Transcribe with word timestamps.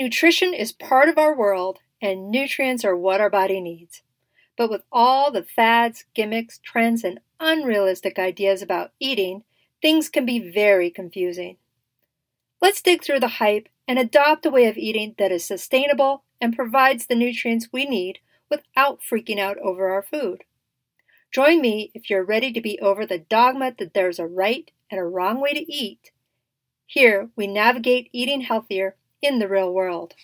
Nutrition 0.00 0.54
is 0.54 0.72
part 0.72 1.10
of 1.10 1.18
our 1.18 1.36
world, 1.36 1.80
and 2.00 2.30
nutrients 2.30 2.86
are 2.86 2.96
what 2.96 3.20
our 3.20 3.28
body 3.28 3.60
needs. 3.60 4.00
But 4.56 4.70
with 4.70 4.80
all 4.90 5.30
the 5.30 5.42
fads, 5.42 6.06
gimmicks, 6.14 6.58
trends, 6.58 7.04
and 7.04 7.20
unrealistic 7.38 8.18
ideas 8.18 8.62
about 8.62 8.92
eating, 8.98 9.44
things 9.82 10.08
can 10.08 10.24
be 10.24 10.38
very 10.38 10.88
confusing. 10.88 11.58
Let's 12.62 12.80
dig 12.80 13.04
through 13.04 13.20
the 13.20 13.28
hype 13.28 13.68
and 13.86 13.98
adopt 13.98 14.46
a 14.46 14.50
way 14.50 14.64
of 14.68 14.78
eating 14.78 15.16
that 15.18 15.32
is 15.32 15.44
sustainable 15.44 16.24
and 16.40 16.56
provides 16.56 17.04
the 17.04 17.14
nutrients 17.14 17.68
we 17.70 17.84
need 17.84 18.20
without 18.48 19.00
freaking 19.02 19.38
out 19.38 19.58
over 19.58 19.90
our 19.90 20.02
food. 20.02 20.44
Join 21.30 21.60
me 21.60 21.90
if 21.92 22.08
you're 22.08 22.24
ready 22.24 22.54
to 22.54 22.60
be 22.62 22.80
over 22.80 23.04
the 23.04 23.18
dogma 23.18 23.74
that 23.78 23.92
there's 23.92 24.18
a 24.18 24.26
right 24.26 24.70
and 24.90 24.98
a 24.98 25.04
wrong 25.04 25.42
way 25.42 25.52
to 25.52 25.70
eat. 25.70 26.10
Here 26.86 27.28
we 27.36 27.46
navigate 27.46 28.08
eating 28.14 28.40
healthier 28.40 28.96
in 29.22 29.38
the 29.38 29.48
real 29.48 29.72
world. 29.72 30.14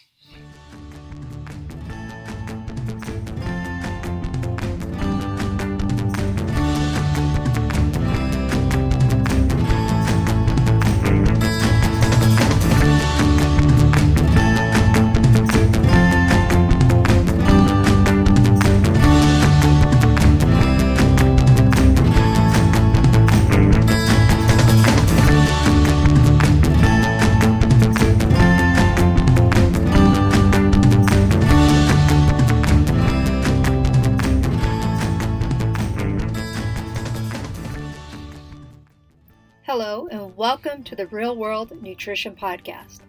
Hello, 39.66 40.06
and 40.12 40.36
welcome 40.36 40.84
to 40.84 40.94
the 40.94 41.08
Real 41.08 41.36
World 41.36 41.82
Nutrition 41.82 42.36
Podcast. 42.36 43.00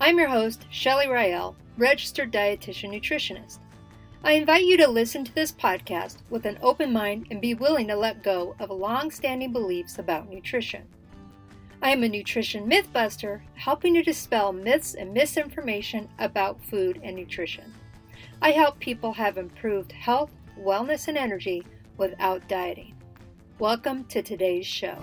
I'm 0.00 0.18
your 0.18 0.28
host, 0.28 0.64
Shelly 0.70 1.08
Rael, 1.08 1.56
registered 1.76 2.32
dietitian 2.32 2.90
nutritionist. 2.94 3.58
I 4.22 4.34
invite 4.34 4.66
you 4.66 4.76
to 4.76 4.86
listen 4.86 5.24
to 5.24 5.34
this 5.34 5.50
podcast 5.50 6.18
with 6.30 6.46
an 6.46 6.60
open 6.62 6.92
mind 6.92 7.26
and 7.32 7.40
be 7.40 7.54
willing 7.54 7.88
to 7.88 7.96
let 7.96 8.22
go 8.22 8.54
of 8.60 8.70
long 8.70 9.10
standing 9.10 9.52
beliefs 9.52 9.98
about 9.98 10.30
nutrition. 10.30 10.86
I 11.82 11.90
am 11.90 12.04
a 12.04 12.08
nutrition 12.08 12.70
mythbuster, 12.70 13.40
helping 13.54 13.94
to 13.94 14.02
dispel 14.04 14.52
myths 14.52 14.94
and 14.94 15.12
misinformation 15.12 16.08
about 16.20 16.64
food 16.66 17.00
and 17.02 17.16
nutrition. 17.16 17.74
I 18.40 18.52
help 18.52 18.78
people 18.78 19.12
have 19.14 19.38
improved 19.38 19.90
health, 19.90 20.30
wellness, 20.56 21.08
and 21.08 21.18
energy 21.18 21.64
without 21.96 22.46
dieting. 22.46 22.94
Welcome 23.58 24.04
to 24.04 24.22
today's 24.22 24.66
show. 24.68 24.96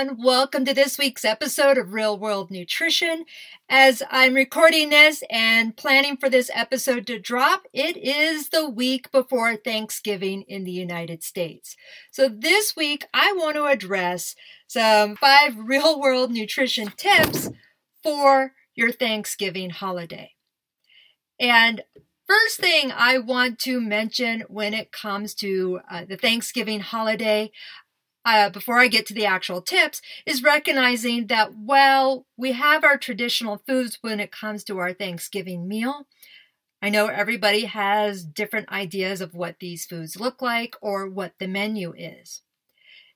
Everyone, 0.00 0.24
welcome 0.24 0.64
to 0.64 0.72
this 0.72 0.96
week's 0.96 1.26
episode 1.26 1.76
of 1.76 1.92
Real 1.92 2.18
World 2.18 2.50
Nutrition. 2.50 3.26
As 3.68 4.02
I'm 4.10 4.32
recording 4.32 4.88
this 4.88 5.22
and 5.28 5.76
planning 5.76 6.16
for 6.16 6.30
this 6.30 6.50
episode 6.54 7.06
to 7.08 7.18
drop, 7.18 7.64
it 7.74 7.98
is 7.98 8.48
the 8.48 8.66
week 8.66 9.12
before 9.12 9.56
Thanksgiving 9.56 10.42
in 10.48 10.64
the 10.64 10.72
United 10.72 11.22
States. 11.22 11.76
So 12.10 12.30
this 12.30 12.74
week, 12.74 13.04
I 13.12 13.34
want 13.36 13.56
to 13.56 13.66
address 13.66 14.34
some 14.66 15.16
five 15.16 15.58
real 15.58 16.00
world 16.00 16.30
nutrition 16.30 16.92
tips 16.96 17.50
for 18.02 18.52
your 18.74 18.92
Thanksgiving 18.92 19.68
holiday. 19.68 20.32
And 21.38 21.82
First 22.30 22.60
thing 22.60 22.92
I 22.96 23.18
want 23.18 23.58
to 23.62 23.80
mention 23.80 24.44
when 24.46 24.72
it 24.72 24.92
comes 24.92 25.34
to 25.34 25.80
uh, 25.90 26.04
the 26.08 26.16
Thanksgiving 26.16 26.78
holiday, 26.78 27.50
uh, 28.24 28.50
before 28.50 28.78
I 28.78 28.88
get 28.88 29.06
to 29.06 29.14
the 29.14 29.26
actual 29.26 29.62
tips, 29.62 30.02
is 30.26 30.42
recognizing 30.42 31.26
that 31.28 31.54
while 31.54 32.26
we 32.36 32.52
have 32.52 32.84
our 32.84 32.98
traditional 32.98 33.62
foods 33.66 33.98
when 34.00 34.20
it 34.20 34.32
comes 34.32 34.64
to 34.64 34.78
our 34.78 34.92
Thanksgiving 34.92 35.66
meal, 35.66 36.06
I 36.82 36.88
know 36.88 37.06
everybody 37.06 37.66
has 37.66 38.24
different 38.24 38.70
ideas 38.70 39.20
of 39.20 39.34
what 39.34 39.56
these 39.60 39.84
foods 39.84 40.18
look 40.18 40.40
like 40.40 40.76
or 40.80 41.08
what 41.08 41.34
the 41.38 41.46
menu 41.46 41.92
is. 41.96 42.42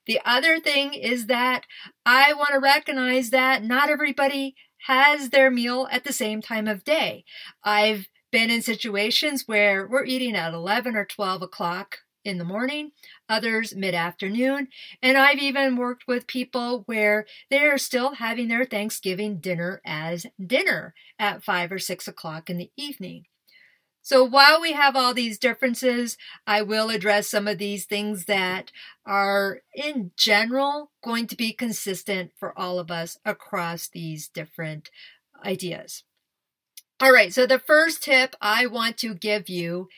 The 0.06 0.20
other 0.24 0.60
thing 0.60 0.92
is 0.92 1.26
that 1.26 1.64
I 2.04 2.34
want 2.34 2.50
to 2.52 2.58
recognize 2.58 3.30
that 3.30 3.64
not 3.64 3.88
everybody 3.88 4.54
has 4.86 5.30
their 5.30 5.50
meal 5.50 5.88
at 5.90 6.04
the 6.04 6.12
same 6.12 6.42
time 6.42 6.68
of 6.68 6.84
day. 6.84 7.24
I've 7.62 8.08
been 8.30 8.50
in 8.50 8.60
situations 8.60 9.44
where 9.46 9.86
we're 9.86 10.04
eating 10.04 10.36
at 10.36 10.52
11 10.52 10.94
or 10.94 11.06
12 11.06 11.40
o'clock 11.42 12.00
in 12.24 12.38
the 12.38 12.44
morning, 12.44 12.92
others 13.28 13.74
mid 13.74 13.94
afternoon, 13.94 14.68
and 15.02 15.16
I've 15.18 15.38
even 15.38 15.76
worked 15.76 16.06
with 16.06 16.26
people 16.26 16.82
where 16.86 17.26
they're 17.50 17.78
still 17.78 18.14
having 18.14 18.48
their 18.48 18.64
Thanksgiving 18.64 19.38
dinner 19.38 19.80
as 19.84 20.26
dinner 20.44 20.94
at 21.18 21.44
five 21.44 21.70
or 21.70 21.78
six 21.78 22.08
o'clock 22.08 22.48
in 22.48 22.58
the 22.58 22.70
evening. 22.76 23.24
So 24.04 24.22
while 24.22 24.60
we 24.60 24.72
have 24.72 24.96
all 24.96 25.14
these 25.14 25.38
differences, 25.38 26.18
I 26.46 26.60
will 26.60 26.90
address 26.90 27.26
some 27.26 27.48
of 27.48 27.56
these 27.56 27.86
things 27.86 28.26
that 28.26 28.70
are 29.06 29.60
in 29.74 30.10
general 30.14 30.90
going 31.02 31.26
to 31.28 31.36
be 31.36 31.54
consistent 31.54 32.32
for 32.38 32.56
all 32.58 32.78
of 32.78 32.90
us 32.90 33.16
across 33.24 33.88
these 33.88 34.28
different 34.28 34.90
ideas. 35.42 36.04
All 37.00 37.12
right, 37.12 37.32
so 37.32 37.46
the 37.46 37.58
first 37.58 38.02
tip 38.02 38.36
I 38.42 38.66
want 38.66 38.98
to 38.98 39.14
give 39.14 39.48
you 39.48 39.88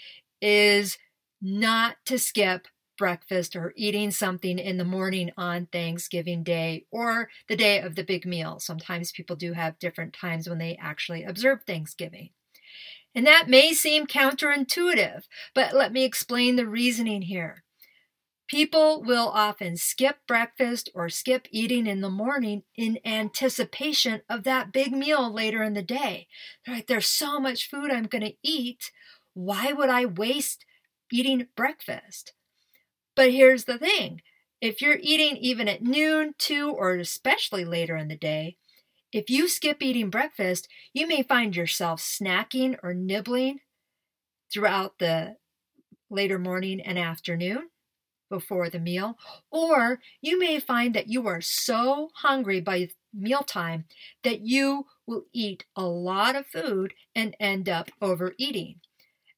is 0.41 0.99
not 1.47 1.97
to 2.05 2.19
skip 2.19 2.67
breakfast 2.99 3.55
or 3.55 3.73
eating 3.77 4.11
something 4.11 4.59
in 4.59 4.79
the 4.79 4.85
morning 4.85 5.31
on 5.37 5.67
Thanksgiving 5.67 6.43
Day 6.43 6.87
or 6.91 7.29
the 7.49 7.55
day 7.55 7.81
of 7.81 7.95
the 7.95 8.03
big 8.03 8.27
meal. 8.27 8.59
Sometimes 8.59 9.13
people 9.13 9.37
do 9.37 9.53
have 9.53 9.79
different 9.79 10.13
times 10.13 10.49
when 10.49 10.59
they 10.59 10.77
actually 10.81 11.23
observe 11.23 11.61
Thanksgiving. 11.65 12.31
And 13.15 13.27
that 13.27 13.49
may 13.49 13.75
seem 13.75 14.09
counterintuitive, 14.09 15.23
but 15.55 15.73
let 15.73 15.93
me 15.93 16.05
explain 16.05 16.57
the 16.57 16.67
reasoning 16.67 17.23
here. 17.23 17.63
People 18.49 19.03
will 19.03 19.29
often 19.29 19.77
skip 19.77 20.17
breakfast 20.27 20.89
or 20.95 21.09
skip 21.09 21.47
eating 21.53 21.87
in 21.87 22.01
the 22.01 22.11
morning 22.11 22.63
in 22.77 22.99
anticipation 23.05 24.23
of 24.29 24.43
that 24.45 24.73
big 24.73 24.93
meal 24.93 25.33
later 25.33 25.63
in 25.63 25.75
the 25.75 25.83
day. 25.83 26.27
Right? 26.67 26.87
There's 26.87 27.09
so 27.09 27.39
much 27.39 27.71
food 27.71 27.93
I'm 27.93 28.07
going 28.07 28.25
to 28.25 28.37
eat. 28.43 28.91
Why 29.35 29.73
would 29.73 29.91
I 29.91 30.07
waste 30.07 30.65
eating 31.13 31.47
breakfast. 31.57 32.33
But 33.15 33.33
here's 33.33 33.65
the 33.65 33.79
thing 33.79 34.23
if 34.61 34.81
you're 34.81 34.99
eating 35.01 35.37
even 35.39 35.69
at 35.69 35.83
noon, 35.83 36.35
2, 36.39 36.71
or 36.71 36.97
especially 36.97 37.65
later 37.65 37.97
in 37.97 38.09
the 38.09 38.17
day, 38.17 38.57
if 39.13 39.31
you 39.31 39.49
skip 39.49 39.83
eating 39.83 40.11
breakfast, 40.11 40.69
you 40.93 41.07
may 41.07 41.23
find 41.23 41.57
yourself 41.57 42.01
snacking 42.01 42.77
or 42.83 42.95
nibbling 42.95 43.61
throughout 44.53 44.99
the 44.99 45.37
later 46.11 46.39
morning 46.39 46.81
and 46.81 46.99
afternoon 46.99 47.69
before 48.29 48.71
the 48.71 48.81
meal, 48.81 49.19
or 49.51 50.01
you 50.21 50.39
may 50.39 50.59
find 50.59 50.95
that 50.95 51.09
you 51.09 51.27
are 51.27 51.41
so 51.41 52.11
hungry 52.17 52.61
by 52.61 52.89
mealtime 53.15 53.85
that 54.25 54.41
you 54.41 54.87
will 55.07 55.25
eat 55.33 55.65
a 55.77 55.85
lot 55.85 56.37
of 56.37 56.47
food 56.47 56.93
and 57.15 57.37
end 57.41 57.69
up 57.69 57.91
overeating. 58.03 58.81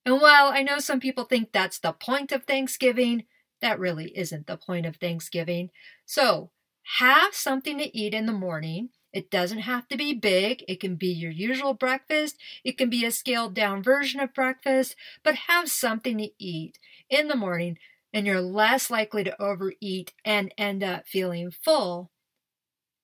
And 0.09 0.23
while 0.23 0.47
I 0.47 0.63
know 0.63 0.79
some 0.79 1.01
people 1.01 1.25
think 1.25 1.53
that's 1.53 1.79
the 1.79 1.93
point 1.93 2.33
of 2.33 2.45
Thanksgiving, 2.45 3.25
that 3.61 3.79
really 3.79 4.11
isn't 4.17 4.47
the 4.47 4.57
point 4.57 4.87
of 4.87 4.97
Thanksgiving. 4.97 5.69
So, 6.07 6.51
have 6.99 7.35
something 7.35 7.77
to 7.77 7.95
eat 7.95 8.15
in 8.15 8.25
the 8.25 8.33
morning. 8.33 8.89
It 9.13 9.31
doesn't 9.31 9.59
have 9.59 9.87
to 9.89 9.99
be 9.99 10.15
big. 10.15 10.65
It 10.67 10.81
can 10.81 10.97
be 10.97 11.09
your 11.09 11.31
usual 11.31 11.75
breakfast. 11.75 12.39
It 12.65 12.79
can 12.79 12.89
be 12.89 13.05
a 13.05 13.11
scaled 13.11 13.53
down 13.53 13.83
version 13.83 14.19
of 14.19 14.33
breakfast, 14.33 14.97
but 15.23 15.35
have 15.47 15.71
something 15.71 16.17
to 16.17 16.31
eat 16.39 16.79
in 17.11 17.29
the 17.29 17.37
morning 17.37 17.77
and 18.11 18.27
you're 18.27 18.41
less 18.41 18.89
likely 18.89 19.25
to 19.25 19.43
overeat 19.43 20.15
and 20.25 20.55
end 20.57 20.83
up 20.83 21.07
feeling 21.07 21.51
full 21.51 22.13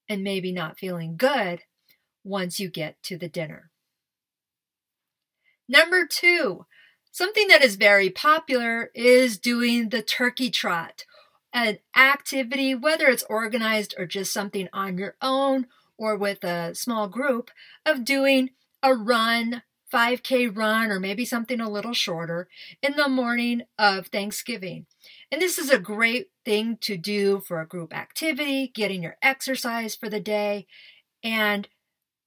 and 0.08 0.24
maybe 0.24 0.52
not 0.52 0.78
feeling 0.78 1.18
good 1.18 1.64
once 2.24 2.58
you 2.58 2.70
get 2.70 3.02
to 3.02 3.18
the 3.18 3.28
dinner. 3.28 3.70
Number 5.68 6.06
two, 6.06 6.64
something 7.14 7.46
that 7.46 7.62
is 7.62 7.76
very 7.76 8.10
popular 8.10 8.90
is 8.92 9.38
doing 9.38 9.88
the 9.88 10.02
turkey 10.02 10.50
trot, 10.50 11.04
an 11.52 11.78
activity, 11.96 12.74
whether 12.74 13.06
it's 13.06 13.22
organized 13.30 13.94
or 13.96 14.04
just 14.04 14.32
something 14.32 14.68
on 14.72 14.98
your 14.98 15.14
own 15.22 15.68
or 15.96 16.16
with 16.16 16.42
a 16.42 16.74
small 16.74 17.06
group, 17.06 17.52
of 17.86 18.04
doing 18.04 18.50
a 18.82 18.92
run, 18.92 19.62
5K 19.92 20.56
run, 20.56 20.90
or 20.90 20.98
maybe 20.98 21.24
something 21.24 21.60
a 21.60 21.70
little 21.70 21.94
shorter 21.94 22.48
in 22.82 22.96
the 22.96 23.08
morning 23.08 23.62
of 23.78 24.08
Thanksgiving. 24.08 24.86
And 25.30 25.40
this 25.40 25.56
is 25.56 25.70
a 25.70 25.78
great 25.78 26.30
thing 26.44 26.78
to 26.80 26.96
do 26.96 27.42
for 27.46 27.60
a 27.60 27.66
group 27.66 27.96
activity, 27.96 28.72
getting 28.74 29.04
your 29.04 29.16
exercise 29.22 29.94
for 29.94 30.08
the 30.08 30.18
day, 30.18 30.66
and 31.22 31.68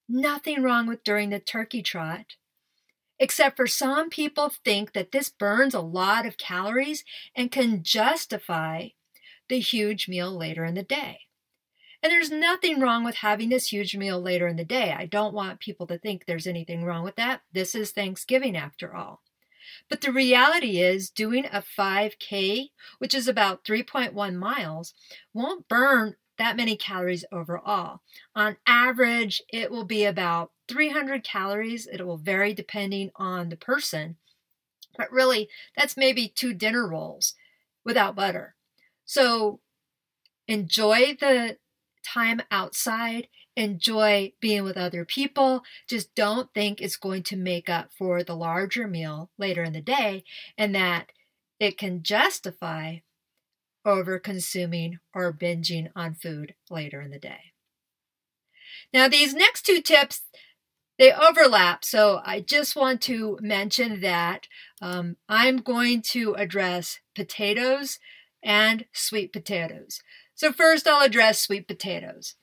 nothing 0.07 0.63
wrong 0.63 0.87
with 0.87 1.03
during 1.03 1.29
the 1.29 1.41
turkey 1.41 1.83
trot. 1.83 2.37
Except 3.19 3.57
for 3.57 3.67
some 3.67 4.09
people 4.09 4.49
think 4.49 4.93
that 4.93 5.11
this 5.11 5.29
burns 5.29 5.73
a 5.73 5.79
lot 5.81 6.25
of 6.25 6.37
calories 6.37 7.03
and 7.35 7.51
can 7.51 7.83
justify 7.83 8.89
the 9.49 9.59
huge 9.59 10.07
meal 10.07 10.31
later 10.31 10.65
in 10.65 10.75
the 10.75 10.83
day. 10.83 11.21
And 12.03 12.11
there's 12.11 12.29
nothing 12.29 12.79
wrong 12.79 13.03
with 13.03 13.15
having 13.15 13.49
this 13.49 13.71
huge 13.71 13.95
meal 13.97 14.21
later 14.21 14.47
in 14.47 14.55
the 14.55 14.63
day. 14.63 14.93
I 14.95 15.07
don't 15.07 15.33
want 15.33 15.59
people 15.59 15.87
to 15.87 15.97
think 15.97 16.25
there's 16.25 16.45
anything 16.45 16.83
wrong 16.83 17.03
with 17.03 17.15
that. 17.15 17.41
This 17.51 17.73
is 17.73 17.91
Thanksgiving 17.91 18.55
after 18.55 18.95
all. 18.95 19.21
But 19.89 20.01
the 20.01 20.11
reality 20.11 20.79
is, 20.79 21.09
doing 21.09 21.45
a 21.45 21.61
5K, 21.61 22.69
which 22.99 23.15
is 23.15 23.27
about 23.27 23.65
3.1 23.65 24.35
miles, 24.35 24.93
won't 25.33 25.67
burn 25.67 26.15
that 26.37 26.57
many 26.57 26.75
calories 26.75 27.25
overall. 27.31 28.01
On 28.35 28.57
average, 28.65 29.41
it 29.51 29.71
will 29.71 29.85
be 29.85 30.05
about 30.05 30.51
300 30.67 31.23
calories. 31.23 31.87
It 31.87 32.05
will 32.05 32.17
vary 32.17 32.53
depending 32.53 33.11
on 33.15 33.49
the 33.49 33.57
person. 33.57 34.17
But 34.97 35.11
really, 35.11 35.49
that's 35.75 35.97
maybe 35.97 36.27
two 36.27 36.53
dinner 36.53 36.87
rolls 36.87 37.33
without 37.85 38.15
butter. 38.15 38.55
So 39.05 39.59
enjoy 40.47 41.17
the 41.19 41.57
time 42.03 42.41
outside, 42.51 43.27
enjoy 43.55 44.33
being 44.39 44.63
with 44.63 44.77
other 44.77 45.05
people. 45.05 45.63
Just 45.87 46.13
don't 46.15 46.53
think 46.53 46.81
it's 46.81 46.97
going 46.97 47.23
to 47.23 47.35
make 47.35 47.69
up 47.69 47.91
for 47.97 48.23
the 48.23 48.35
larger 48.35 48.87
meal 48.87 49.29
later 49.37 49.63
in 49.63 49.73
the 49.73 49.81
day 49.81 50.23
and 50.57 50.73
that 50.75 51.11
it 51.59 51.77
can 51.77 52.03
justify 52.03 52.97
over 53.87 54.19
consuming 54.19 54.99
or 55.15 55.33
binging 55.33 55.89
on 55.95 56.13
food 56.13 56.53
later 56.69 57.01
in 57.01 57.09
the 57.09 57.17
day. 57.17 57.53
Now, 58.93 59.07
these 59.07 59.33
next 59.33 59.63
two 59.63 59.81
tips 59.81 60.21
they 60.99 61.13
overlap, 61.13 61.85
so 61.85 62.21
I 62.25 62.41
just 62.41 62.75
want 62.75 63.01
to 63.03 63.37
mention 63.39 64.01
that 64.01 64.47
um, 64.81 65.17
I'm 65.29 65.57
going 65.57 66.01
to 66.13 66.33
address 66.33 66.99
potatoes 67.15 67.99
and 68.43 68.85
sweet 68.93 69.31
potatoes. 69.31 70.01
So, 70.33 70.51
first, 70.51 70.87
I'll 70.87 71.05
address 71.05 71.39
sweet 71.39 71.67
potatoes. 71.67 72.35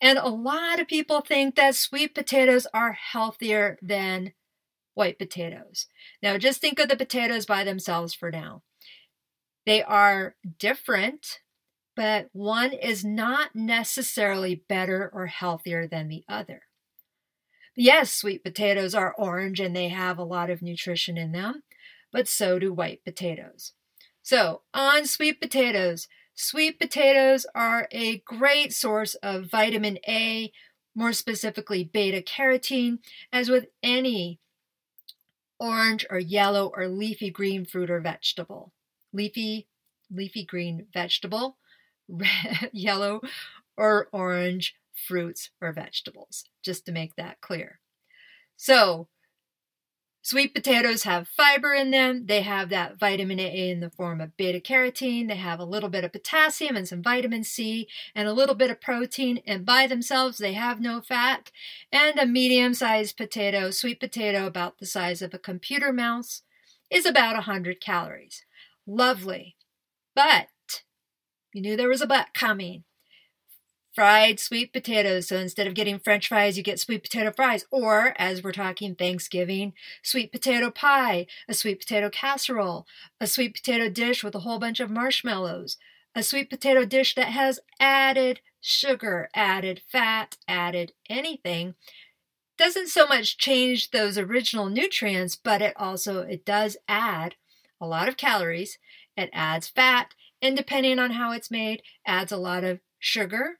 And 0.00 0.18
a 0.18 0.28
lot 0.28 0.80
of 0.80 0.88
people 0.88 1.20
think 1.20 1.54
that 1.54 1.74
sweet 1.74 2.14
potatoes 2.14 2.66
are 2.74 2.92
healthier 2.92 3.78
than 3.80 4.32
white 4.94 5.18
potatoes. 5.18 5.86
Now, 6.22 6.36
just 6.38 6.60
think 6.60 6.78
of 6.78 6.88
the 6.88 6.96
potatoes 6.96 7.46
by 7.46 7.64
themselves 7.64 8.12
for 8.12 8.30
now. 8.30 8.62
They 9.64 9.82
are 9.82 10.34
different, 10.58 11.40
but 11.94 12.28
one 12.32 12.72
is 12.72 13.04
not 13.04 13.54
necessarily 13.54 14.64
better 14.68 15.10
or 15.12 15.26
healthier 15.26 15.86
than 15.86 16.08
the 16.08 16.24
other. 16.28 16.62
Yes, 17.76 18.12
sweet 18.12 18.44
potatoes 18.44 18.94
are 18.94 19.14
orange 19.16 19.60
and 19.60 19.74
they 19.74 19.88
have 19.88 20.18
a 20.18 20.24
lot 20.24 20.50
of 20.50 20.62
nutrition 20.62 21.16
in 21.16 21.32
them, 21.32 21.62
but 22.12 22.28
so 22.28 22.58
do 22.58 22.72
white 22.72 23.04
potatoes. 23.04 23.72
So, 24.22 24.62
on 24.74 25.06
sweet 25.06 25.40
potatoes, 25.40 26.06
sweet 26.34 26.78
potatoes 26.78 27.46
are 27.54 27.88
a 27.90 28.18
great 28.18 28.72
source 28.72 29.14
of 29.16 29.50
vitamin 29.50 29.98
A, 30.06 30.52
more 30.94 31.12
specifically 31.12 31.82
beta 31.82 32.20
carotene, 32.20 32.98
as 33.32 33.48
with 33.48 33.66
any 33.82 34.38
orange 35.58 36.04
or 36.10 36.18
yellow 36.18 36.70
or 36.74 36.88
leafy 36.88 37.30
green 37.30 37.64
fruit 37.64 37.90
or 37.90 38.00
vegetable 38.00 38.72
leafy, 39.12 39.66
leafy 40.10 40.44
green 40.44 40.86
vegetable, 40.92 41.56
red, 42.08 42.70
yellow, 42.72 43.20
or 43.76 44.08
orange 44.12 44.74
fruits 44.92 45.50
or 45.60 45.72
vegetables, 45.72 46.44
just 46.62 46.86
to 46.86 46.92
make 46.92 47.16
that 47.16 47.40
clear. 47.40 47.80
So, 48.56 49.08
sweet 50.20 50.54
potatoes 50.54 51.02
have 51.02 51.26
fiber 51.26 51.74
in 51.74 51.90
them. 51.90 52.26
They 52.26 52.42
have 52.42 52.68
that 52.68 52.98
vitamin 52.98 53.40
A 53.40 53.70
in 53.70 53.80
the 53.80 53.90
form 53.90 54.20
of 54.20 54.36
beta 54.36 54.60
carotene. 54.60 55.28
They 55.28 55.36
have 55.36 55.58
a 55.58 55.64
little 55.64 55.88
bit 55.88 56.04
of 56.04 56.12
potassium 56.12 56.76
and 56.76 56.86
some 56.86 57.02
vitamin 57.02 57.42
C 57.42 57.88
and 58.14 58.28
a 58.28 58.32
little 58.32 58.54
bit 58.54 58.70
of 58.70 58.80
protein. 58.80 59.40
And 59.46 59.66
by 59.66 59.86
themselves, 59.86 60.38
they 60.38 60.52
have 60.52 60.80
no 60.80 61.00
fat. 61.00 61.50
And 61.90 62.18
a 62.18 62.26
medium 62.26 62.74
sized 62.74 63.16
potato, 63.16 63.70
sweet 63.70 63.98
potato 63.98 64.46
about 64.46 64.78
the 64.78 64.86
size 64.86 65.22
of 65.22 65.34
a 65.34 65.38
computer 65.38 65.92
mouse, 65.92 66.42
is 66.90 67.06
about 67.06 67.34
100 67.34 67.80
calories. 67.80 68.44
Lovely. 68.86 69.56
But 70.14 70.48
you 71.52 71.62
knew 71.62 71.76
there 71.76 71.88
was 71.88 72.02
a 72.02 72.06
but 72.06 72.34
coming. 72.34 72.84
Fried 73.94 74.40
sweet 74.40 74.72
potatoes. 74.72 75.28
So 75.28 75.36
instead 75.36 75.66
of 75.66 75.74
getting 75.74 75.98
french 75.98 76.28
fries, 76.28 76.56
you 76.56 76.62
get 76.62 76.80
sweet 76.80 77.02
potato 77.02 77.30
fries. 77.30 77.66
Or, 77.70 78.14
as 78.18 78.42
we're 78.42 78.52
talking 78.52 78.94
Thanksgiving, 78.94 79.74
sweet 80.02 80.32
potato 80.32 80.70
pie, 80.70 81.26
a 81.46 81.52
sweet 81.54 81.80
potato 81.80 82.08
casserole, 82.08 82.86
a 83.20 83.26
sweet 83.26 83.54
potato 83.54 83.90
dish 83.90 84.24
with 84.24 84.34
a 84.34 84.40
whole 84.40 84.58
bunch 84.58 84.80
of 84.80 84.90
marshmallows, 84.90 85.76
a 86.14 86.22
sweet 86.22 86.48
potato 86.48 86.86
dish 86.86 87.14
that 87.14 87.28
has 87.28 87.60
added 87.78 88.40
sugar, 88.62 89.28
added 89.34 89.82
fat, 89.86 90.38
added 90.48 90.92
anything 91.10 91.74
doesn't 92.58 92.88
so 92.88 93.06
much 93.06 93.38
change 93.38 93.90
those 93.90 94.18
original 94.18 94.68
nutrients 94.68 95.36
but 95.36 95.62
it 95.62 95.74
also 95.76 96.20
it 96.20 96.44
does 96.44 96.76
add 96.88 97.34
a 97.82 97.86
lot 97.86 98.08
of 98.08 98.16
calories, 98.16 98.78
it 99.16 99.28
adds 99.32 99.68
fat, 99.68 100.14
and 100.40 100.56
depending 100.56 100.98
on 100.98 101.10
how 101.10 101.32
it's 101.32 101.50
made, 101.50 101.82
adds 102.06 102.32
a 102.32 102.36
lot 102.36 102.64
of 102.64 102.80
sugar, 102.98 103.58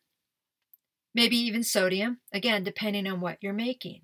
maybe 1.14 1.36
even 1.36 1.62
sodium, 1.62 2.20
again, 2.32 2.62
depending 2.62 3.06
on 3.06 3.20
what 3.20 3.38
you're 3.40 3.52
making. 3.52 4.02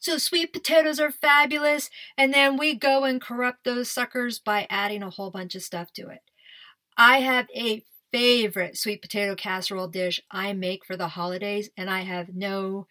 So 0.00 0.16
sweet 0.16 0.52
potatoes 0.52 0.98
are 0.98 1.12
fabulous, 1.12 1.90
and 2.16 2.32
then 2.32 2.56
we 2.56 2.74
go 2.74 3.04
and 3.04 3.20
corrupt 3.20 3.64
those 3.64 3.90
suckers 3.90 4.38
by 4.38 4.66
adding 4.70 5.02
a 5.02 5.10
whole 5.10 5.30
bunch 5.30 5.54
of 5.54 5.62
stuff 5.62 5.92
to 5.92 6.08
it. 6.08 6.22
I 6.96 7.18
have 7.18 7.48
a 7.54 7.84
favorite 8.10 8.78
sweet 8.78 9.02
potato 9.02 9.34
casserole 9.34 9.88
dish 9.88 10.20
I 10.30 10.54
make 10.54 10.86
for 10.86 10.96
the 10.96 11.08
holidays, 11.08 11.68
and 11.76 11.90
I 11.90 12.00
have 12.00 12.34
no 12.34 12.86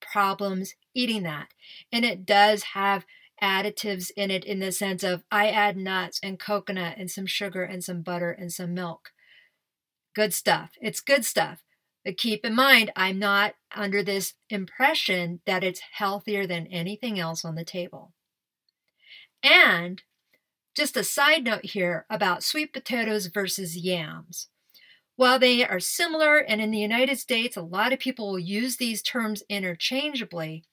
problems 0.00 0.74
eating 0.94 1.24
that. 1.24 1.48
And 1.92 2.04
it 2.04 2.24
does 2.24 2.62
have 2.74 3.04
additives 3.42 4.10
in 4.16 4.30
it 4.30 4.44
in 4.44 4.60
the 4.60 4.72
sense 4.72 5.02
of 5.02 5.24
I 5.30 5.48
add 5.48 5.76
nuts 5.76 6.18
and 6.22 6.38
coconut 6.38 6.96
and 6.98 7.10
some 7.10 7.26
sugar 7.26 7.62
and 7.62 7.82
some 7.84 8.02
butter 8.02 8.30
and 8.30 8.52
some 8.52 8.74
milk. 8.74 9.10
Good 10.14 10.32
stuff. 10.32 10.72
It's 10.80 11.00
good 11.00 11.24
stuff. 11.24 11.62
But 12.04 12.16
keep 12.16 12.44
in 12.44 12.54
mind, 12.54 12.92
I'm 12.94 13.18
not 13.18 13.54
under 13.74 14.02
this 14.02 14.34
impression 14.48 15.40
that 15.44 15.64
it's 15.64 15.80
healthier 15.92 16.46
than 16.46 16.68
anything 16.68 17.18
else 17.18 17.44
on 17.44 17.56
the 17.56 17.64
table. 17.64 18.12
And 19.42 20.02
just 20.76 20.96
a 20.96 21.04
side 21.04 21.44
note 21.44 21.64
here 21.64 22.06
about 22.08 22.42
sweet 22.44 22.72
potatoes 22.72 23.26
versus 23.26 23.76
yams. 23.76 24.48
While 25.16 25.38
they 25.38 25.66
are 25.66 25.80
similar, 25.80 26.36
and 26.36 26.60
in 26.60 26.70
the 26.70 26.78
United 26.78 27.18
States, 27.18 27.56
a 27.56 27.62
lot 27.62 27.92
of 27.92 27.98
people 27.98 28.30
will 28.30 28.38
use 28.38 28.76
these 28.76 29.02
terms 29.02 29.42
interchangeably, 29.48 30.64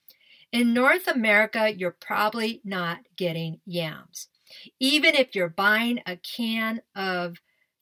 in 0.53 0.71
North 0.71 1.07
America, 1.07 1.73
you're 1.75 1.97
probably 1.99 2.61
not 2.63 2.99
getting 3.17 3.59
yams. 3.65 4.27
Even 4.79 5.15
if 5.15 5.33
you're 5.33 5.49
buying 5.49 5.99
a 6.05 6.15
can 6.15 6.83
of 6.95 7.37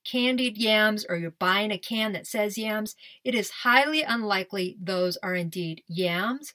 candied 0.05 0.57
yams 0.57 1.05
or 1.07 1.17
you're 1.17 1.31
buying 1.31 1.69
a 1.69 1.77
can 1.77 2.13
that 2.13 2.25
says 2.25 2.57
yams, 2.57 2.95
it 3.25 3.35
is 3.35 3.51
highly 3.63 4.03
unlikely 4.03 4.77
those 4.81 5.17
are 5.17 5.35
indeed 5.35 5.83
yams. 5.89 6.53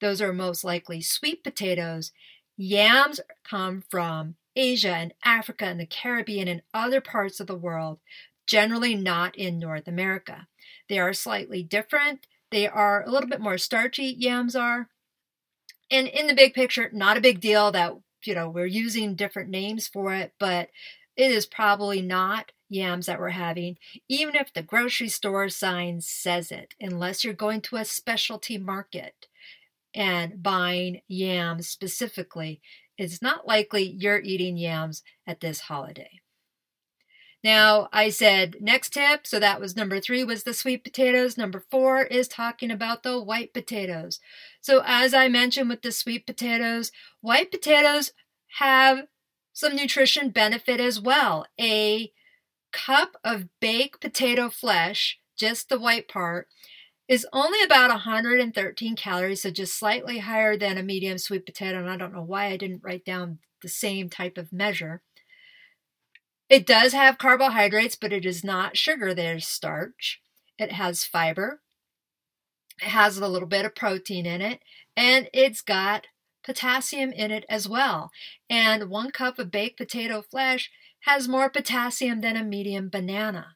Those 0.00 0.22
are 0.22 0.32
most 0.32 0.64
likely 0.64 1.02
sweet 1.02 1.44
potatoes. 1.44 2.10
Yams 2.56 3.20
come 3.44 3.84
from 3.90 4.36
Asia 4.56 4.94
and 4.94 5.12
Africa 5.22 5.66
and 5.66 5.78
the 5.78 5.86
Caribbean 5.86 6.48
and 6.48 6.62
other 6.72 7.02
parts 7.02 7.38
of 7.38 7.46
the 7.46 7.54
world, 7.54 7.98
generally 8.46 8.94
not 8.94 9.36
in 9.36 9.58
North 9.58 9.86
America. 9.86 10.46
They 10.88 10.98
are 10.98 11.12
slightly 11.12 11.62
different. 11.62 12.26
They 12.50 12.66
are 12.66 13.04
a 13.04 13.10
little 13.10 13.28
bit 13.28 13.42
more 13.42 13.58
starchy, 13.58 14.06
yams 14.18 14.56
are 14.56 14.88
and 15.90 16.08
in 16.08 16.26
the 16.26 16.34
big 16.34 16.54
picture, 16.54 16.90
not 16.92 17.16
a 17.16 17.20
big 17.20 17.40
deal 17.40 17.70
that, 17.72 17.94
you 18.24 18.34
know, 18.34 18.48
we're 18.50 18.66
using 18.66 19.14
different 19.14 19.50
names 19.50 19.88
for 19.88 20.14
it, 20.14 20.34
but 20.38 20.70
it 21.16 21.30
is 21.32 21.46
probably 21.46 22.00
not 22.02 22.52
yams 22.68 23.06
that 23.06 23.18
we're 23.20 23.30
having, 23.30 23.76
even 24.08 24.34
if 24.36 24.52
the 24.52 24.62
grocery 24.62 25.08
store 25.08 25.48
sign 25.48 26.00
says 26.00 26.52
it, 26.52 26.74
unless 26.80 27.24
you're 27.24 27.34
going 27.34 27.60
to 27.62 27.76
a 27.76 27.84
specialty 27.84 28.58
market. 28.58 29.26
and 29.94 30.42
buying 30.42 31.00
yams 31.08 31.68
specifically, 31.68 32.60
it's 32.98 33.22
not 33.22 33.46
likely 33.46 33.84
you're 33.84 34.20
eating 34.20 34.56
yams 34.56 35.02
at 35.26 35.40
this 35.40 35.60
holiday. 35.60 36.20
Now, 37.42 37.88
I 37.92 38.10
said 38.10 38.56
next 38.60 38.92
tip, 38.92 39.26
so 39.26 39.40
that 39.40 39.60
was 39.60 39.74
number 39.74 39.98
three 39.98 40.24
was 40.24 40.42
the 40.42 40.52
sweet 40.52 40.84
potatoes. 40.84 41.38
Number 41.38 41.64
four 41.70 42.02
is 42.02 42.28
talking 42.28 42.70
about 42.70 43.02
the 43.02 43.18
white 43.20 43.54
potatoes. 43.54 44.20
So, 44.60 44.82
as 44.84 45.14
I 45.14 45.28
mentioned 45.28 45.70
with 45.70 45.80
the 45.80 45.92
sweet 45.92 46.26
potatoes, 46.26 46.92
white 47.22 47.50
potatoes 47.50 48.12
have 48.58 49.06
some 49.54 49.74
nutrition 49.74 50.30
benefit 50.30 50.80
as 50.80 51.00
well. 51.00 51.46
A 51.58 52.12
cup 52.72 53.16
of 53.24 53.48
baked 53.60 54.00
potato 54.00 54.50
flesh, 54.50 55.18
just 55.36 55.68
the 55.68 55.78
white 55.78 56.08
part, 56.08 56.48
is 57.08 57.26
only 57.32 57.62
about 57.62 57.90
113 57.90 58.96
calories, 58.96 59.42
so 59.42 59.50
just 59.50 59.78
slightly 59.78 60.18
higher 60.18 60.56
than 60.56 60.78
a 60.78 60.82
medium 60.82 61.18
sweet 61.18 61.46
potato. 61.46 61.78
And 61.78 61.90
I 61.90 61.96
don't 61.96 62.14
know 62.14 62.22
why 62.22 62.46
I 62.46 62.56
didn't 62.56 62.84
write 62.84 63.04
down 63.04 63.38
the 63.62 63.68
same 63.68 64.08
type 64.08 64.38
of 64.38 64.52
measure. 64.52 65.02
It 66.50 66.66
does 66.66 66.92
have 66.92 67.16
carbohydrates, 67.16 67.94
but 67.94 68.12
it 68.12 68.26
is 68.26 68.42
not 68.42 68.76
sugar. 68.76 69.14
There's 69.14 69.46
starch. 69.46 70.20
It 70.58 70.72
has 70.72 71.04
fiber. 71.04 71.62
It 72.82 72.88
has 72.88 73.16
a 73.16 73.28
little 73.28 73.48
bit 73.48 73.64
of 73.64 73.76
protein 73.76 74.26
in 74.26 74.42
it, 74.42 74.60
and 74.96 75.30
it's 75.32 75.60
got 75.60 76.08
potassium 76.42 77.12
in 77.12 77.30
it 77.30 77.44
as 77.48 77.68
well. 77.68 78.10
And 78.48 78.90
one 78.90 79.12
cup 79.12 79.38
of 79.38 79.52
baked 79.52 79.78
potato 79.78 80.22
flesh 80.22 80.70
has 81.04 81.28
more 81.28 81.48
potassium 81.48 82.20
than 82.20 82.36
a 82.36 82.42
medium 82.42 82.88
banana. 82.88 83.54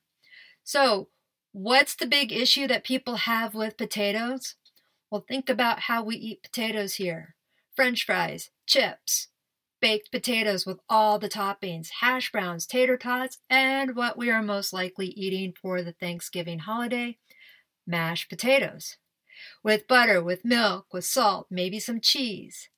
So, 0.63 1.09
what's 1.53 1.97
the 1.97 2.07
big 2.07 2.33
issue 2.33 2.69
that 2.69 2.85
people 2.85 3.17
have 3.17 3.55
with 3.55 3.77
potatoes? 3.77 4.55
Well, 5.11 5.25
think 5.27 5.51
about 5.51 5.81
how 5.81 6.05
we 6.05 6.17
eat 6.17 6.45
potatoes 6.45 6.95
here 6.95 7.35
French 7.75 8.05
fries, 8.07 8.51
chips, 8.67 9.29
baked 9.85 10.11
potatoes 10.11 10.65
with 10.65 10.81
all 10.89 11.19
the 11.19 11.29
toppings, 11.29 11.91
hash 12.01 12.33
browns, 12.33 12.65
tater 12.65 12.97
tots, 12.97 13.37
and 13.51 13.95
what 13.95 14.17
we 14.17 14.31
are 14.31 14.43
most 14.43 14.73
likely 14.73 15.09
eating 15.09 15.53
for 15.61 15.83
the 15.83 15.93
Thanksgiving 15.93 16.61
holiday 16.61 17.19
mashed 17.87 18.31
potatoes. 18.31 18.97
With 19.63 19.87
butter, 19.87 20.25
with 20.25 20.43
milk, 20.43 20.87
with 20.91 21.05
salt, 21.05 21.49
maybe 21.51 21.79
some 21.79 22.01
cheese. 22.01 22.71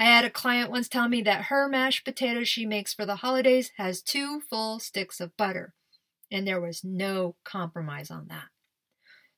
I 0.00 0.06
had 0.06 0.24
a 0.24 0.30
client 0.30 0.68
once 0.68 0.88
tell 0.88 1.08
me 1.08 1.22
that 1.22 1.44
her 1.44 1.68
mashed 1.68 2.04
potatoes 2.04 2.48
she 2.48 2.66
makes 2.66 2.92
for 2.92 3.06
the 3.06 3.14
holidays 3.14 3.70
has 3.76 4.02
two 4.02 4.40
full 4.50 4.80
sticks 4.80 5.20
of 5.20 5.36
butter, 5.36 5.74
and 6.28 6.44
there 6.44 6.60
was 6.60 6.82
no 6.82 7.36
compromise 7.44 8.10
on 8.10 8.26
that. 8.30 8.46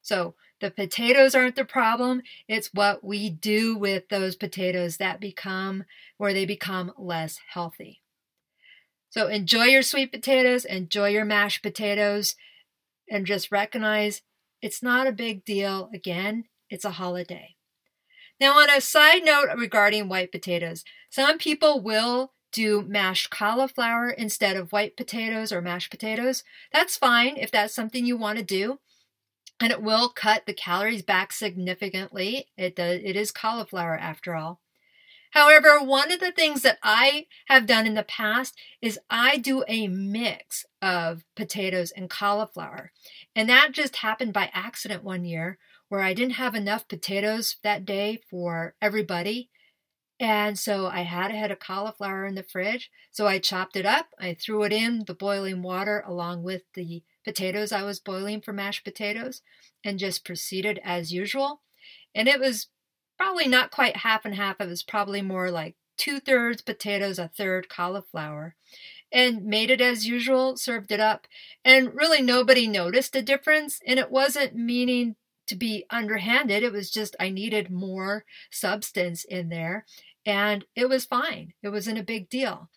So 0.05 0.35
the 0.61 0.71
potatoes 0.71 1.35
aren't 1.35 1.57
the 1.57 1.65
problem. 1.65 2.21
It's 2.47 2.69
what 2.75 3.03
we 3.03 3.31
do 3.31 3.75
with 3.75 4.11
those 4.11 4.37
potatoes 4.37 4.99
that 4.99 5.19
become 5.19 5.85
where 6.19 6.35
they 6.35 6.45
become 6.45 6.93
less 6.99 7.39
healthy. 7.49 8.03
So 9.09 9.29
enjoy 9.29 9.65
your 9.65 9.83
sweet 9.83 10.13
potatoes, 10.13 10.67
enjoy 10.67 11.09
your 11.09 11.25
mashed 11.25 11.63
potatoes, 11.63 12.37
and 13.11 13.25
just 13.27 13.51
recognize 13.51 14.21
it's 14.61 14.83
not 14.83 15.07
a 15.07 15.13
big 15.13 15.43
deal. 15.43 15.89
Again, 15.95 16.45
it's 16.69 16.85
a 16.85 16.91
holiday. 16.91 17.57
Now, 18.39 18.59
on 18.59 18.69
a 18.69 18.83
side 18.83 19.25
note 19.25 19.49
regarding 19.57 20.09
white 20.11 20.33
potatoes, 20.33 20.85
some 21.09 21.39
people 21.39 21.81
will 21.81 22.33
do 22.53 22.83
mashed 22.83 23.31
cauliflower 23.31 24.11
instead 24.11 24.57
of 24.57 24.71
white 24.71 24.99
potatoes 24.99 25.51
or 25.51 25.63
mashed 25.63 25.91
potatoes. 25.91 26.45
That's 26.75 26.97
fine 26.97 27.39
if 27.39 27.51
that's 27.51 27.75
something 27.75 28.05
you 28.05 28.19
want 28.19 28.37
to 28.39 28.45
do 28.45 28.81
and 29.61 29.73
it 29.73 29.83
will 29.83 30.09
cut 30.09 30.47
the 30.47 30.53
calories 30.53 31.03
back 31.03 31.33
significantly. 31.33 32.49
It 32.57 32.77
does, 32.77 33.01
it 33.03 33.17
is 33.17 33.31
cauliflower 33.31 33.97
after 33.97 34.35
all. 34.35 34.61
However, 35.31 35.81
one 35.83 36.13
of 36.13 36.21
the 36.21 36.31
things 36.31 36.63
that 36.63 36.79
I 36.81 37.27
have 37.47 37.67
done 37.67 37.89
in 37.89 37.95
the 37.95 38.05
past 38.05 38.57
is 38.81 39.01
I 39.11 39.37
do 39.37 39.65
a 39.67 39.89
mix 39.89 40.65
of 40.81 41.25
potatoes 41.35 41.91
and 41.91 42.09
cauliflower. 42.09 42.93
And 43.35 43.49
that 43.49 43.73
just 43.73 43.97
happened 43.97 44.33
by 44.33 44.51
accident 44.55 45.03
one 45.03 45.25
year 45.25 45.59
where 45.89 46.03
I 46.03 46.15
didn't 46.15 46.35
have 46.35 46.55
enough 46.55 46.87
potatoes 46.87 47.57
that 47.65 47.85
day 47.85 48.21
for 48.31 48.77
everybody. 48.81 49.51
And 50.21 50.57
so 50.57 50.87
I 50.87 51.01
had 51.01 51.33
a 51.33 51.37
head 51.37 51.51
of 51.51 51.59
cauliflower 51.59 52.27
in 52.27 52.37
the 52.37 52.45
fridge. 52.45 52.91
So 53.11 53.27
I 53.27 53.41
chopped 53.41 53.77
it 53.77 53.87
up, 53.87 54.07
I 54.21 54.35
threw 54.35 54.63
it 54.63 54.73
in 54.73 55.03
the 55.05 55.15
boiling 55.15 55.63
water 55.63 56.05
along 56.07 56.45
with 56.45 56.63
the 56.75 57.03
potatoes 57.25 57.73
I 57.73 57.83
was 57.83 58.01
boiling 58.01 58.41
for 58.41 58.53
mashed 58.53 58.85
potatoes 58.85 59.43
and 59.85 59.99
just 59.99 60.25
proceeded 60.25 60.81
as 60.85 61.13
usual. 61.13 61.61
And 62.15 62.29
it 62.29 62.41
was 62.41 62.69
probably 63.19 63.49
not 63.49 63.71
quite 63.71 63.99
half 63.99 64.25
and 64.25 64.35
half. 64.35 64.61
It 64.61 64.69
was 64.69 64.83
probably 64.83 65.23
more 65.23 65.51
like 65.51 65.75
two 65.97 66.21
thirds 66.21 66.63
potatoes, 66.63 67.19
a 67.19 67.29
third 67.29 67.69
cauliflower. 67.69 68.55
And 69.13 69.45
made 69.45 69.71
it 69.71 69.81
as 69.81 70.09
usual, 70.09 70.57
served 70.57 70.91
it 70.91 71.01
up. 71.01 71.27
And 71.65 71.95
really 71.95 72.21
nobody 72.21 72.67
noticed 72.67 73.15
a 73.15 73.23
difference. 73.23 73.81
And 73.87 73.99
it 73.99 74.11
wasn't 74.11 74.57
meaning 74.57 75.17
to 75.47 75.55
be 75.55 75.85
underhanded. 75.91 76.63
It 76.63 76.73
was 76.73 76.91
just 76.91 77.15
I 77.21 77.29
needed 77.29 77.71
more 77.71 78.25
substance 78.51 79.25
in 79.25 79.51
there. 79.51 79.85
And 80.27 80.65
it 80.75 80.89
was 80.89 81.05
fine. 81.05 81.53
It 81.63 81.69
wasn't 81.69 81.99
a 81.99 82.05
big 82.05 82.29
deal. 82.29 82.71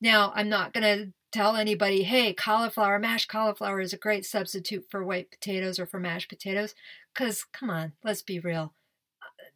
Now, 0.00 0.32
I'm 0.34 0.48
not 0.48 0.72
going 0.72 0.82
to 0.82 1.12
tell 1.34 1.56
anybody, 1.56 2.04
hey, 2.04 2.32
cauliflower, 2.32 2.98
mashed 3.00 3.28
cauliflower 3.28 3.80
is 3.80 3.92
a 3.92 3.98
great 3.98 4.24
substitute 4.24 4.86
for 4.88 5.04
white 5.04 5.32
potatoes 5.32 5.80
or 5.80 5.86
for 5.86 5.98
mashed 5.98 6.28
potatoes. 6.28 6.76
Because, 7.12 7.44
come 7.52 7.70
on, 7.70 7.92
let's 8.04 8.22
be 8.22 8.38
real. 8.38 8.72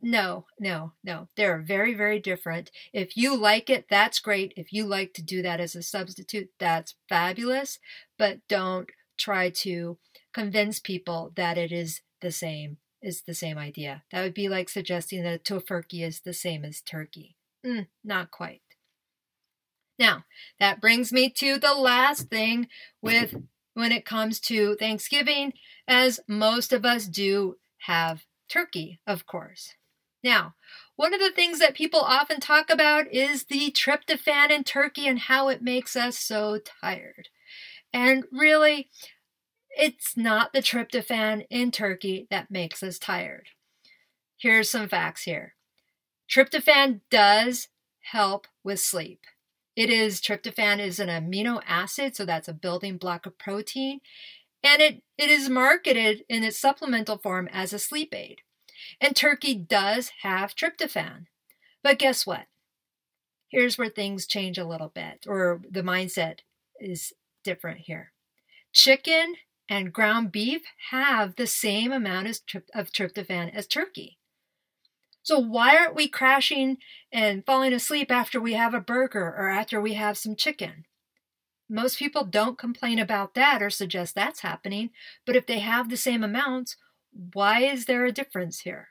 No, 0.03 0.47
no, 0.59 0.93
no. 1.05 1.29
They're 1.37 1.61
very, 1.61 1.95
very 1.95 2.19
different. 2.19 2.73
If 2.93 3.17
you 3.17 3.37
like 3.37 3.71
it, 3.71 3.87
that's 3.89 4.19
great. 4.19 4.53
If 4.57 4.73
you 4.73 4.87
like 4.87 5.15
to 5.15 5.23
do 5.23 5.41
that 5.43 5.61
as 5.61 5.77
a 5.77 5.83
substitute, 5.83 6.51
that's 6.59 6.97
fabulous. 7.09 7.79
But 8.19 8.41
don't 8.49 8.91
try 9.17 9.51
to 9.51 9.99
convince 10.35 10.81
people 10.81 11.33
that 11.37 11.57
it 11.57 11.71
is 11.71 12.01
the 12.21 12.33
same 12.33 12.79
is 13.01 13.23
the 13.23 13.35
same 13.35 13.57
idea. 13.57 14.03
That 14.11 14.23
would 14.23 14.35
be 14.35 14.49
like 14.49 14.69
suggesting 14.69 15.23
that 15.23 15.45
Tofurky 15.45 16.05
is 16.05 16.21
the 16.21 16.35
same 16.35 16.65
as 16.65 16.81
turkey. 16.81 17.37
Mm, 17.65 17.87
not 18.03 18.33
quite. 18.33 18.63
Now, 19.99 20.25
that 20.61 20.81
brings 20.81 21.13
me 21.13 21.31
to 21.31 21.59
the 21.59 21.75
last 21.75 22.29
thing 22.29 22.69
with 23.03 23.35
when 23.75 23.93
it 23.93 24.05
comes 24.05 24.41
to 24.41 24.77
Thanksgiving, 24.77 25.53
as 25.87 26.21
most 26.29 26.73
of 26.73 26.85
us 26.85 27.07
do 27.07 27.57
have 27.79 28.25
turkey, 28.49 29.01
of 29.07 29.27
course. 29.27 29.75
Now, 30.23 30.55
one 30.97 31.15
of 31.15 31.21
the 31.21 31.31
things 31.31 31.61
that 31.61 31.75
people 31.75 32.01
often 32.01 32.41
talk 32.41 32.71
about 32.71 33.13
is 33.13 33.45
the 33.45 33.71
tryptophan 33.71 34.51
in 34.51 34.65
turkey 34.65 35.07
and 35.07 35.19
how 35.19 35.49
it 35.49 35.63
makes 35.63 35.95
us 35.95 36.19
so 36.19 36.59
tired. 36.81 37.29
And 37.93 38.25
really, 38.33 38.89
it's 39.71 40.17
not 40.17 40.53
the 40.53 40.61
tryptophan 40.61 41.47
in 41.51 41.71
turkey 41.71 42.27
that 42.31 42.51
makes 42.51 42.83
us 42.83 42.99
tired. 42.99 43.47
Here's 44.37 44.71
some 44.71 44.89
facts 44.89 45.23
here. 45.23 45.55
Tryptophan 46.29 47.01
does 47.11 47.69
help 48.01 48.47
with 48.65 48.81
sleep. 48.81 49.21
It 49.79 49.91
is 49.91 50.21
tryptophan 50.21 50.81
is 50.81 50.99
an 50.99 51.07
amino 51.07 51.63
acid, 51.65 52.17
so 52.17 52.25
that's 52.25 52.49
a 52.49 52.53
building 52.53 52.97
block 52.97 53.27
of 53.27 53.39
protein, 53.39 54.01
and 54.61 54.83
it, 54.83 55.05
it 55.17 55.31
is 55.31 55.49
marketed 55.49 56.25
in 56.29 56.43
its 56.43 56.59
supplemental 56.59 57.17
form 57.17 57.49
as 57.53 57.73
a 57.73 57.79
sleep 57.79 58.13
aid. 58.13 58.41
And 59.01 59.15
turkey 59.15 59.55
does 59.55 60.11
have 60.23 60.57
tryptophan. 60.57 61.27
But 61.81 62.01
guess 62.01 62.27
what? 62.27 62.47
Here's 63.47 63.79
where 63.79 63.89
things 63.89 64.27
change 64.27 64.59
a 64.59 64.67
little 64.67 64.91
bit, 64.93 65.27
or 65.29 65.61
the 65.71 65.83
mindset 65.83 66.41
is 66.81 67.13
different 67.45 67.83
here. 67.83 68.11
Chicken 68.73 69.35
and 69.69 69.93
ground 69.93 70.33
beef 70.33 70.63
have 70.91 71.37
the 71.37 71.47
same 71.47 71.93
amount 71.93 72.27
of 72.75 72.93
tryptophan 72.93 73.55
as 73.55 73.69
turkey. 73.69 74.18
So 75.29 75.39
why 75.39 75.77
aren't 75.77 75.95
we 75.95 76.09
crashing 76.09 76.79
and 77.13 77.45
falling 77.45 77.75
asleep 77.75 78.11
after 78.11 78.41
we 78.41 78.55
have 78.55 78.73
a 78.73 78.81
burger 78.81 79.27
or 79.27 79.51
after 79.51 79.79
we 79.79 79.93
have 79.93 80.17
some 80.17 80.35
chicken? 80.35 80.87
Most 81.69 81.99
people 81.99 82.25
don't 82.25 82.57
complain 82.57 82.99
about 82.99 83.35
that 83.35 83.63
or 83.63 83.69
suggest 83.69 84.15
that's 84.15 84.41
happening, 84.41 84.89
but 85.27 85.37
if 85.37 85.45
they 85.45 85.59
have 85.59 85.91
the 85.91 85.99
same 85.99 86.25
amounts, 86.25 86.79
why 87.35 87.61
is 87.61 87.85
there 87.85 88.07
a 88.07 88.11
difference 88.11 88.61
here? 88.61 88.89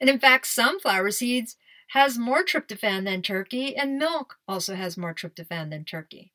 And 0.00 0.08
in 0.08 0.18
fact, 0.18 0.46
sunflower 0.46 1.10
seeds 1.10 1.56
has 1.88 2.16
more 2.16 2.42
tryptophan 2.42 3.04
than 3.04 3.20
turkey, 3.20 3.76
and 3.76 3.98
milk 3.98 4.36
also 4.48 4.74
has 4.74 4.96
more 4.96 5.12
tryptophan 5.12 5.68
than 5.68 5.84
turkey. 5.84 6.32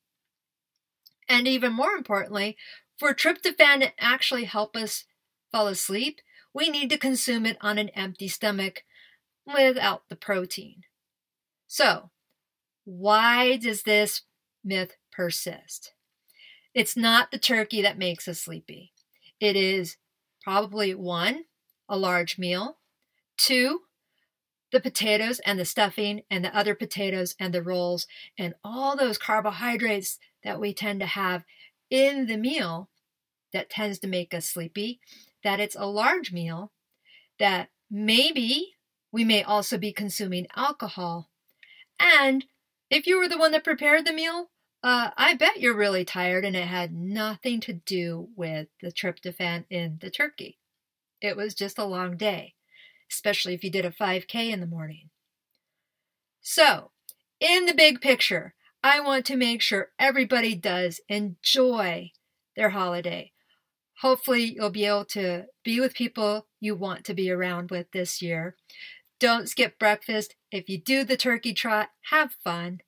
And 1.28 1.48
even 1.48 1.74
more 1.74 1.94
importantly, 1.94 2.56
for 3.00 3.16
tryptophan 3.16 3.80
to 3.80 3.92
actually 4.00 4.44
help 4.44 4.76
us 4.76 5.06
fall 5.52 5.66
asleep, 5.66 6.22
we 6.54 6.70
need 6.70 6.92
to 6.92 7.00
consume 7.00 7.48
it 7.48 7.58
on 7.62 7.80
an 7.80 7.90
empty 7.96 8.28
stomach 8.28 8.84
without 9.46 10.04
the 10.10 10.16
protein. 10.16 10.84
So, 11.68 12.12
why 12.86 13.58
does 13.58 13.84
this 13.84 14.22
myth 14.64 14.96
persist? 15.12 15.94
It's 16.74 16.98
not 16.98 17.32
the 17.32 17.38
turkey 17.38 17.82
that 17.82 17.98
makes 17.98 18.28
us 18.28 18.40
sleepy. 18.40 18.94
It 19.40 19.56
is 19.56 19.98
probably 20.44 20.96
one, 20.96 21.46
a 21.88 21.98
large 21.98 22.38
meal, 22.38 22.78
two, 23.38 23.82
the 24.72 24.80
potatoes 24.80 25.40
and 25.46 25.60
the 25.60 25.66
stuffing 25.66 26.24
and 26.32 26.44
the 26.44 26.56
other 26.56 26.74
potatoes 26.74 27.36
and 27.40 27.54
the 27.54 27.62
rolls 27.62 28.08
and 28.38 28.56
all 28.64 28.98
those 28.98 29.20
carbohydrates 29.20 30.18
that 30.44 30.60
we 30.60 30.74
tend 30.74 31.00
to 31.00 31.06
have 31.06 31.44
in 31.90 32.26
the 32.26 32.38
meal 32.38 32.90
that 33.54 33.70
tends 33.70 34.00
to 34.00 34.08
make 34.08 34.34
us 34.34 34.48
sleepy, 34.48 35.00
that 35.44 35.60
it's 35.60 35.76
a 35.76 35.86
large 35.86 36.32
meal, 36.34 36.72
that 37.38 37.70
maybe 37.90 38.74
we 39.14 39.24
may 39.24 39.44
also 39.44 39.78
be 39.78 39.94
consuming 39.94 40.48
alcohol. 40.58 41.30
And 41.98 42.44
if 42.90 43.08
you 43.08 43.18
were 43.18 43.30
the 43.30 43.38
one 43.38 43.54
that 43.54 43.64
prepared 43.64 44.06
the 44.06 44.12
meal, 44.12 44.50
uh, 44.84 45.12
I 45.16 45.36
bet 45.36 45.62
you're 45.62 45.78
really 45.78 46.04
tired 46.04 46.44
and 46.44 46.58
it 46.58 46.68
had 46.68 46.94
nothing 46.94 47.62
to 47.62 47.74
do 47.74 48.28
with 48.36 48.68
the 48.82 48.92
tryptophan 48.92 49.64
in 49.70 50.00
the 50.02 50.10
turkey. 50.10 50.58
It 51.22 51.38
was 51.38 51.56
just 51.56 51.78
a 51.78 51.86
long 51.86 52.18
day 52.18 52.56
especially 53.14 53.54
if 53.54 53.64
you 53.64 53.70
did 53.70 53.86
a 53.86 53.92
5K 53.92 54.52
in 54.52 54.60
the 54.60 54.68
morning. 54.68 55.10
So, 56.42 56.92
in 57.40 57.66
the 57.66 57.74
big 57.74 58.02
picture, 58.02 58.54
I 58.84 59.00
want 59.00 59.26
to 59.28 59.38
make 59.38 59.62
sure 59.62 59.92
everybody 60.00 60.56
does 60.56 61.00
enjoy 61.08 62.12
their 62.56 62.72
holiday. 62.72 63.32
Hopefully, 64.02 64.56
you'll 64.56 64.72
be 64.72 64.86
able 64.86 65.06
to 65.06 65.46
be 65.64 65.80
with 65.80 65.94
people 65.94 66.48
you 66.60 66.76
want 66.76 67.06
to 67.06 67.14
be 67.14 67.30
around 67.32 67.72
with 67.72 67.92
this 67.92 68.22
year. 68.22 68.56
Don't 69.24 69.48
skip 69.48 69.80
breakfast. 69.80 70.36
If 70.52 70.68
you 70.68 70.78
do 70.78 71.06
the 71.06 71.16
turkey 71.16 71.54
trot, 71.54 71.92
have 72.10 72.36
fun. 72.44 72.82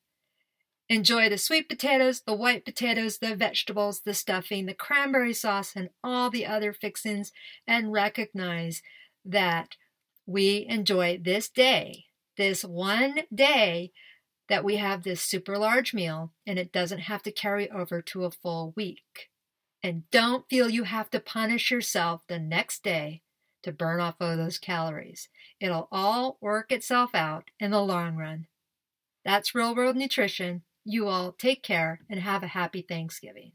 Enjoy 0.90 1.30
the 1.30 1.38
sweet 1.38 1.70
potatoes, 1.70 2.24
the 2.28 2.34
white 2.36 2.66
potatoes, 2.66 3.20
the 3.20 3.38
vegetables, 3.38 4.02
the 4.02 4.14
stuffing, 4.14 4.66
the 4.66 4.74
cranberry 4.74 5.32
sauce, 5.32 5.78
and 5.78 5.92
all 6.04 6.30
the 6.30 6.46
other 6.46 6.74
fixings, 6.74 7.32
and 7.66 7.94
recognize 7.94 8.82
that 9.24 9.78
we 10.26 10.66
enjoy 10.68 11.22
this 11.24 11.48
day, 11.48 12.04
this 12.36 12.66
one 12.66 13.22
day 13.34 13.94
that 14.50 14.66
we 14.66 14.76
have 14.76 15.04
this 15.04 15.22
super 15.22 15.58
large 15.58 15.94
meal 15.94 16.34
and 16.46 16.60
it 16.60 16.74
doesn't 16.74 17.00
have 17.00 17.24
to 17.24 17.32
carry 17.32 17.72
over 17.72 18.02
to 18.02 18.26
a 18.26 18.32
full 18.32 18.74
week. 18.76 19.30
And 19.82 20.04
don't 20.12 20.50
feel 20.50 20.70
you 20.70 20.84
have 20.84 21.10
to 21.12 21.22
punish 21.22 21.72
yourself 21.72 22.24
the 22.28 22.40
next 22.40 22.84
day 22.84 23.22
to 23.66 23.74
burn 23.74 24.00
off 24.00 24.16
all 24.20 24.38
those 24.38 24.58
calories. 24.58 25.28
It'll 25.60 25.88
all 25.92 26.38
work 26.40 26.72
itself 26.72 27.14
out 27.14 27.50
in 27.60 27.72
the 27.72 27.82
long 27.82 28.16
run. 28.16 28.48
That's 29.26 29.54
real 29.54 29.76
world 29.76 29.96
nutrition. 29.96 30.64
You 30.84 31.08
all 31.08 31.32
take 31.32 31.64
care 31.64 32.02
and 32.10 32.20
have 32.20 32.44
a 32.44 32.48
happy 32.48 32.82
Thanksgiving. 32.82 33.52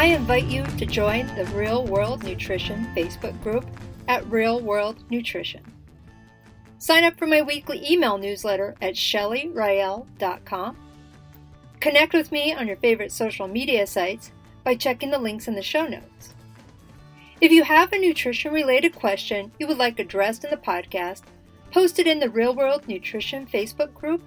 I 0.00 0.06
invite 0.06 0.46
you 0.46 0.64
to 0.64 0.86
join 0.86 1.26
the 1.36 1.44
Real 1.54 1.84
World 1.84 2.24
Nutrition 2.24 2.86
Facebook 2.96 3.38
group 3.42 3.66
at 4.08 4.26
Real 4.30 4.58
World 4.58 5.04
Nutrition. 5.10 5.62
Sign 6.78 7.04
up 7.04 7.18
for 7.18 7.26
my 7.26 7.42
weekly 7.42 7.86
email 7.86 8.16
newsletter 8.16 8.74
at 8.80 8.94
shellyrael.com. 8.94 10.76
Connect 11.80 12.14
with 12.14 12.32
me 12.32 12.54
on 12.54 12.66
your 12.66 12.78
favorite 12.78 13.12
social 13.12 13.46
media 13.46 13.86
sites 13.86 14.32
by 14.64 14.74
checking 14.74 15.10
the 15.10 15.18
links 15.18 15.48
in 15.48 15.54
the 15.54 15.60
show 15.60 15.86
notes. 15.86 16.32
If 17.42 17.52
you 17.52 17.62
have 17.62 17.92
a 17.92 17.98
nutrition 17.98 18.54
related 18.54 18.94
question 18.94 19.52
you 19.58 19.66
would 19.66 19.76
like 19.76 19.98
addressed 19.98 20.44
in 20.44 20.50
the 20.50 20.56
podcast, 20.56 21.24
post 21.72 21.98
it 21.98 22.06
in 22.06 22.20
the 22.20 22.30
Real 22.30 22.54
World 22.54 22.88
Nutrition 22.88 23.46
Facebook 23.46 23.92
group 23.92 24.22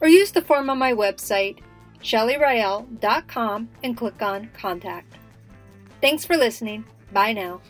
or 0.00 0.08
use 0.08 0.30
the 0.30 0.40
form 0.40 0.70
on 0.70 0.78
my 0.78 0.94
website, 0.94 1.58
shellyrael.com, 2.02 3.68
and 3.84 3.94
click 3.94 4.22
on 4.22 4.48
Contact. 4.58 5.17
Thanks 6.00 6.24
for 6.24 6.36
listening. 6.36 6.84
Bye 7.12 7.32
now. 7.32 7.60